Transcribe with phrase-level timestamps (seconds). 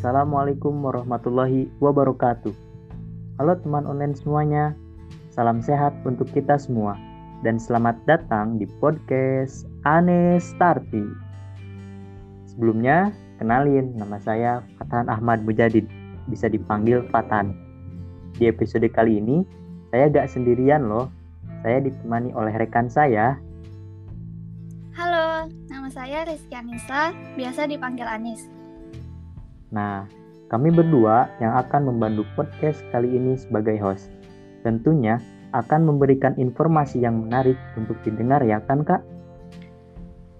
[0.00, 2.56] Assalamualaikum warahmatullahi wabarakatuh.
[3.36, 4.72] Halo teman online semuanya,
[5.28, 6.96] salam sehat untuk kita semua
[7.44, 11.04] dan selamat datang di podcast Anes Starti.
[12.48, 13.12] Sebelumnya,
[13.44, 15.84] kenalin nama saya Fatan Ahmad Mujadid,
[16.32, 17.52] bisa dipanggil Fatan.
[18.40, 19.44] Di episode kali ini,
[19.92, 21.12] saya gak sendirian loh,
[21.60, 23.36] saya ditemani oleh rekan saya.
[24.96, 28.59] Halo, nama saya Rizky Anissa, biasa dipanggil Anis.
[29.70, 30.06] Nah,
[30.50, 34.10] kami berdua yang akan membantu podcast kali ini sebagai host.
[34.66, 35.22] Tentunya
[35.54, 39.02] akan memberikan informasi yang menarik untuk didengar ya kan kak?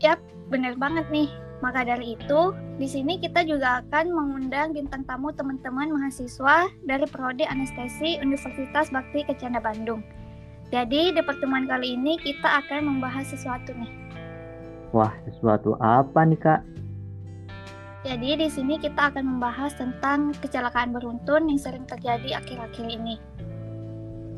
[0.02, 0.18] Yap,
[0.50, 1.30] bener banget nih.
[1.60, 7.44] Maka dari itu, di sini kita juga akan mengundang bintang tamu teman-teman mahasiswa dari Prodi
[7.44, 10.00] Anestesi Universitas Bakti Kecanda Bandung.
[10.72, 13.92] Jadi, di pertemuan kali ini kita akan membahas sesuatu nih.
[14.96, 16.60] Wah, sesuatu apa nih kak?
[18.00, 23.20] Jadi di sini kita akan membahas tentang kecelakaan beruntun yang sering terjadi akhir-akhir ini.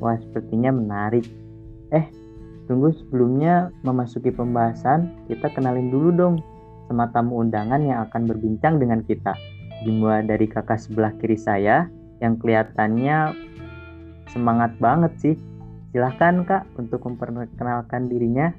[0.03, 1.23] Wah, sepertinya menarik.
[1.95, 2.11] Eh,
[2.67, 6.35] tunggu sebelumnya memasuki pembahasan, kita kenalin dulu dong
[6.91, 9.39] sama tamu undangan yang akan berbincang dengan kita.
[9.87, 11.87] Dimulai dari kakak sebelah kiri saya
[12.19, 13.31] yang kelihatannya
[14.35, 15.35] semangat banget sih.
[15.95, 18.51] Silahkan kak untuk memperkenalkan dirinya.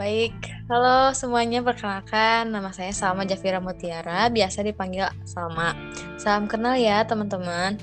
[0.00, 0.32] Baik,
[0.72, 5.76] halo semuanya perkenalkan nama saya Salma Jafira Mutiara, biasa dipanggil Salma.
[6.16, 7.76] Salam kenal ya teman-teman.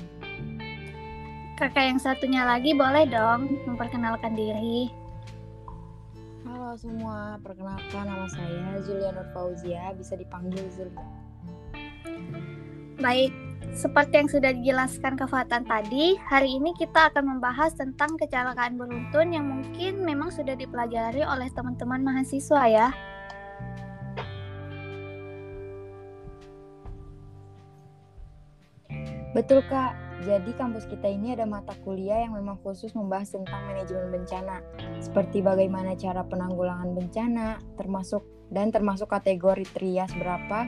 [1.54, 4.90] Kakak yang satunya lagi boleh dong memperkenalkan diri.
[6.42, 11.06] Halo semua, perkenalkan nama saya Zulia Nur Fauzia, bisa dipanggil Zulia.
[12.98, 13.30] Baik,
[13.74, 19.34] seperti yang sudah dijelaskan ke Fatan tadi, hari ini kita akan membahas tentang kecelakaan beruntun
[19.34, 22.88] yang mungkin memang sudah dipelajari oleh teman-teman mahasiswa ya.
[29.36, 29.94] Betul kak,
[30.26, 34.64] jadi kampus kita ini ada mata kuliah yang memang khusus membahas tentang manajemen bencana,
[34.98, 40.66] seperti bagaimana cara penanggulangan bencana, termasuk dan termasuk kategori trias berapa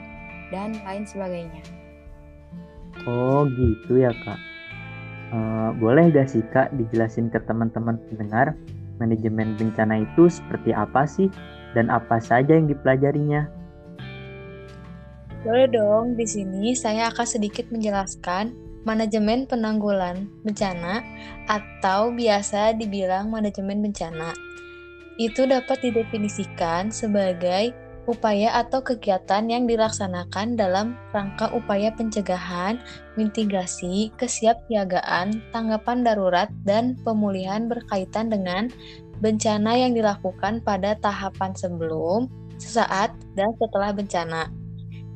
[0.53, 1.80] dan lain sebagainya.
[3.07, 4.39] Oh gitu ya kak.
[5.31, 8.51] Uh, boleh gak sih kak dijelasin ke teman-teman pendengar
[8.99, 11.31] manajemen bencana itu seperti apa sih
[11.73, 13.47] dan apa saja yang dipelajarinya?
[15.41, 18.53] Boleh dong, di sini saya akan sedikit menjelaskan
[18.85, 21.01] manajemen penanggulan bencana
[21.49, 24.37] atau biasa dibilang manajemen bencana.
[25.17, 27.73] Itu dapat didefinisikan sebagai
[28.09, 32.81] upaya atau kegiatan yang dilaksanakan dalam rangka upaya pencegahan,
[33.13, 38.73] mitigasi, kesiapsiagaan, tanggapan darurat, dan pemulihan berkaitan dengan
[39.21, 42.25] bencana yang dilakukan pada tahapan sebelum,
[42.57, 44.49] sesaat, dan setelah bencana.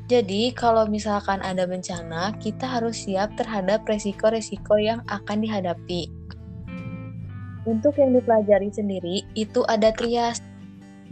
[0.06, 6.14] Jadi, kalau misalkan ada bencana, kita harus siap terhadap resiko-resiko yang akan dihadapi.
[7.66, 10.38] Untuk yang dipelajari sendiri, itu ada trias,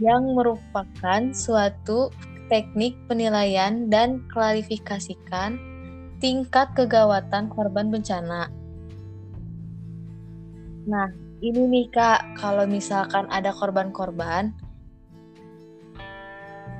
[0.02, 2.10] yang merupakan suatu
[2.50, 5.56] teknik penilaian dan klarifikasikan
[6.18, 8.48] tingkat kegawatan korban bencana.
[10.84, 11.08] Nah,
[11.40, 14.52] ini nih Kak, kalau misalkan ada korban-korban,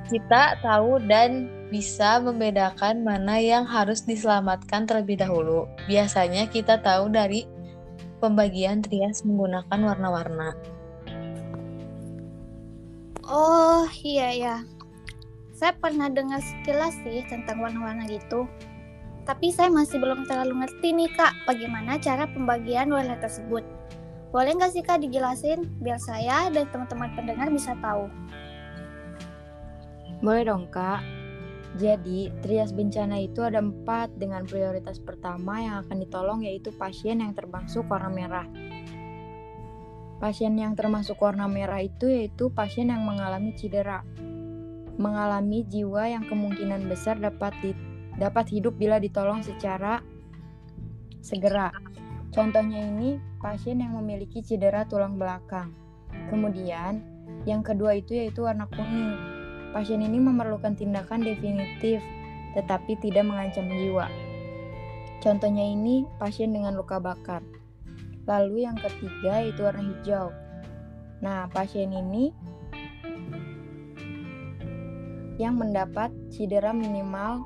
[0.05, 5.65] kita tahu dan bisa membedakan mana yang harus diselamatkan terlebih dahulu.
[5.89, 7.49] Biasanya kita tahu dari
[8.21, 10.74] pembagian trias menggunakan warna-warna.
[13.25, 14.55] Oh iya ya,
[15.49, 18.45] saya pernah dengar sekilas sih tentang warna-warna gitu.
[19.25, 23.65] Tapi saya masih belum terlalu ngerti nih kak, bagaimana cara pembagian warna tersebut.
[24.29, 28.05] Boleh nggak sih kak dijelasin, biar saya dan teman-teman pendengar bisa tahu.
[30.21, 31.01] Boleh dong kak.
[31.81, 37.33] Jadi, trias bencana itu ada empat dengan prioritas pertama yang akan ditolong yaitu pasien yang
[37.33, 38.45] termasuk warna merah.
[40.25, 44.01] Pasien yang termasuk warna merah itu yaitu pasien yang mengalami cedera,
[44.97, 47.77] mengalami jiwa yang kemungkinan besar dapat di,
[48.17, 50.01] dapat hidup bila ditolong secara
[51.21, 51.69] segera.
[52.33, 55.77] Contohnya ini pasien yang memiliki cedera tulang belakang.
[56.33, 57.05] Kemudian,
[57.45, 59.13] yang kedua itu yaitu warna kuning
[59.77, 62.01] pasien ini memerlukan tindakan definitif
[62.57, 64.09] tetapi tidak mengancam jiwa.
[65.21, 67.45] Contohnya ini pasien dengan luka bakar.
[68.25, 70.33] Lalu yang ketiga itu warna hijau.
[71.21, 72.33] Nah, pasien ini
[75.37, 77.43] yang mendapat cedera minimal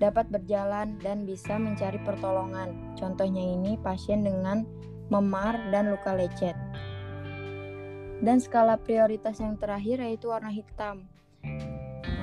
[0.00, 2.72] dapat berjalan dan bisa mencari pertolongan.
[2.96, 4.64] Contohnya ini pasien dengan
[5.12, 6.56] memar dan luka lecet.
[8.20, 11.08] Dan skala prioritas yang terakhir yaitu warna hitam.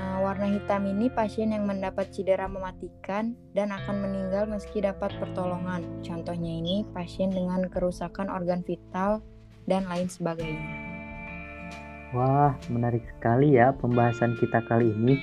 [0.07, 5.83] Nah, warna hitam ini pasien yang mendapat cedera mematikan dan akan meninggal meski dapat pertolongan.
[5.99, 9.19] Contohnya ini pasien dengan kerusakan organ vital
[9.67, 10.63] dan lain sebagainya.
[12.15, 15.19] Wah, menarik sekali ya pembahasan kita kali ini.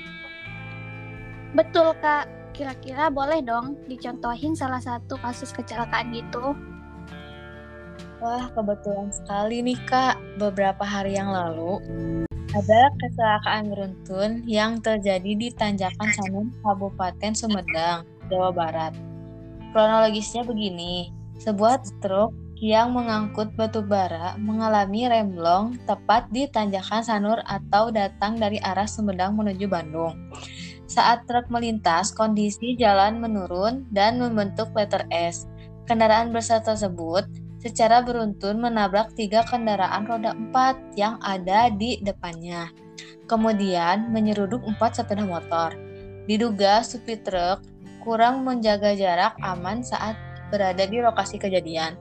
[1.56, 2.28] Betul, Kak.
[2.52, 6.52] Kira-kira boleh dong dicontohin salah satu kasus kecelakaan gitu?
[8.20, 10.20] Wah, kebetulan sekali nih Kak.
[10.36, 11.80] Beberapa hari yang lalu,
[12.54, 18.94] ada kecelakaan beruntun yang terjadi di Tanjakan Sanur, Kabupaten Sumedang, Jawa Barat.
[19.74, 21.10] Kronologisnya begini,
[21.42, 22.30] sebuah truk
[22.62, 29.34] yang mengangkut batu bara mengalami remblong tepat di Tanjakan Sanur atau datang dari arah Sumedang
[29.34, 30.14] menuju Bandung.
[30.86, 35.50] Saat truk melintas, kondisi jalan menurun dan membentuk letter S.
[35.90, 37.26] Kendaraan besar tersebut
[37.64, 42.68] secara beruntun menabrak tiga kendaraan roda empat yang ada di depannya.
[43.24, 45.72] Kemudian menyeruduk empat sepeda motor.
[46.28, 47.64] Diduga supir truk
[48.04, 50.12] kurang menjaga jarak aman saat
[50.52, 51.96] berada di lokasi kejadian.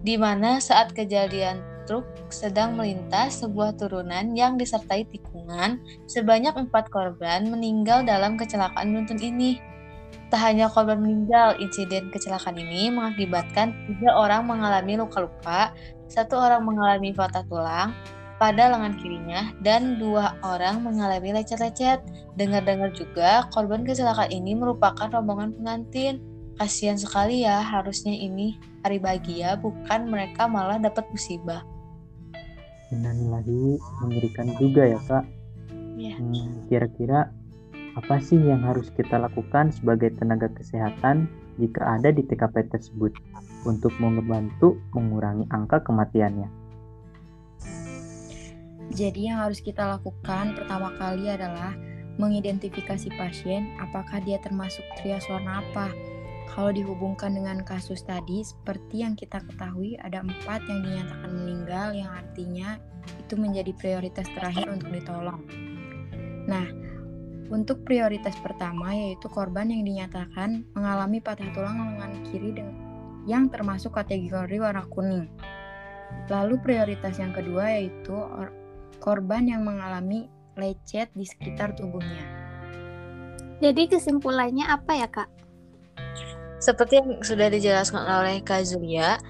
[0.00, 5.78] Di mana saat kejadian truk sedang melintas sebuah turunan yang disertai tikungan,
[6.08, 9.60] sebanyak empat korban meninggal dalam kecelakaan beruntun ini.
[10.26, 15.70] Tak hanya korban meninggal, insiden kecelakaan ini mengakibatkan tiga orang mengalami luka-luka,
[16.10, 17.94] satu orang mengalami patah tulang
[18.36, 22.02] pada lengan kirinya, dan dua orang mengalami lecet-lecet.
[22.34, 26.20] Dengar-dengar juga, korban kecelakaan ini merupakan rombongan pengantin.
[26.58, 31.62] Kasihan sekali ya, harusnya ini hari bahagia, bukan mereka malah dapat musibah.
[32.90, 35.24] Innalillahi mengerikan juga ya kak.
[35.96, 36.16] Iya.
[36.20, 37.32] Hmm, kira-kira
[37.96, 43.16] apa sih yang harus kita lakukan sebagai tenaga kesehatan jika ada di TKP tersebut
[43.64, 46.48] untuk membantu mengurangi angka kematiannya?
[48.92, 51.72] Jadi yang harus kita lakukan pertama kali adalah
[52.20, 55.88] mengidentifikasi pasien apakah dia termasuk trias warna apa.
[56.52, 62.08] Kalau dihubungkan dengan kasus tadi, seperti yang kita ketahui ada empat yang dinyatakan meninggal yang
[62.08, 62.80] artinya
[63.20, 65.44] itu menjadi prioritas terakhir untuk ditolong.
[66.48, 66.85] Nah,
[67.48, 72.58] untuk prioritas pertama yaitu korban yang dinyatakan mengalami patah tulang lengan kiri
[73.26, 75.30] yang termasuk kategori warna kuning.
[76.30, 78.14] Lalu prioritas yang kedua yaitu
[79.02, 82.24] korban yang mengalami lecet di sekitar tubuhnya.
[83.60, 85.28] Jadi kesimpulannya apa ya kak?
[86.56, 89.20] Seperti yang sudah dijelaskan oleh Kak Zulia,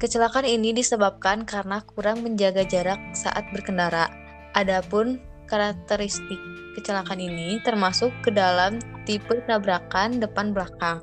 [0.00, 4.08] kecelakaan ini disebabkan karena kurang menjaga jarak saat berkendara.
[4.56, 6.38] Adapun karakteristik
[6.76, 8.78] kecelakaan ini termasuk ke dalam
[9.08, 11.00] tipe tabrakan depan belakang.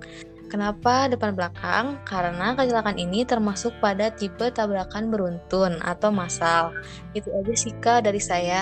[0.53, 1.97] Kenapa depan belakang?
[2.05, 6.69] Karena kecelakaan ini termasuk pada tipe tabrakan beruntun atau massal.
[7.17, 8.61] Itu aja sih Kak dari saya.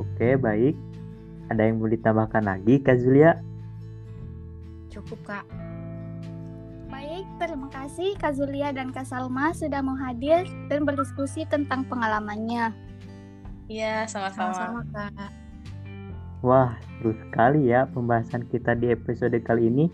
[0.00, 0.72] Oke, baik.
[1.52, 3.36] Ada yang mau ditambahkan lagi, Kak Zulia?
[4.88, 5.69] Cukup, Kak.
[7.20, 12.72] Baik, terima kasih Kak Zulia dan Kak Salma sudah mau hadir dan berdiskusi tentang pengalamannya.
[13.68, 14.56] Iya, sama-sama.
[14.56, 15.28] Sama-sama, Kak.
[16.40, 19.92] Wah, seru sekali ya pembahasan kita di episode kali ini.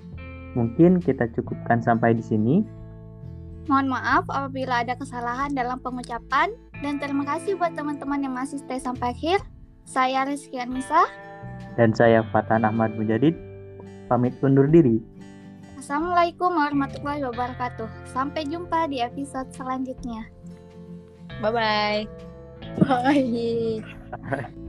[0.55, 2.62] Mungkin kita cukupkan sampai di sini.
[3.67, 8.79] Mohon maaf apabila ada kesalahan dalam pengucapan dan terima kasih buat teman-teman yang masih stay
[8.79, 9.43] sampai akhir.
[9.82, 11.03] Saya Rizky Anissa.
[11.74, 13.34] Dan saya Fatan Ahmad Mujadid.
[14.06, 15.16] Pamit undur diri.
[15.77, 17.89] Assalamualaikum warahmatullahi wabarakatuh.
[18.09, 20.25] Sampai jumpa di episode selanjutnya.
[21.45, 22.09] Bye-bye.
[22.81, 24.56] Bye.